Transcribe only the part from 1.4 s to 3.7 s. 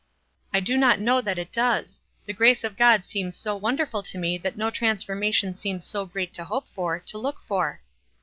docs; the grace of 1 God seems so